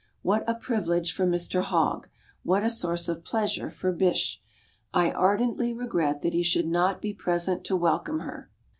What 0.23 0.43
a 0.49 0.55
privilege 0.55 1.11
for 1.13 1.27
Mr 1.27 1.61
Hogg, 1.61 2.07
what 2.41 2.63
a 2.63 2.71
source 2.71 3.07
of 3.07 3.23
pleasure 3.23 3.69
for 3.69 3.91
Bysshe. 3.93 4.41
I 4.95 5.11
ardently 5.11 5.73
regret 5.73 6.23
that 6.23 6.33
he 6.33 6.41
should 6.41 6.67
not 6.67 7.03
be 7.03 7.13
present 7.13 7.63
to 7.65 7.75
welcome 7.75 8.21
her. 8.21 8.49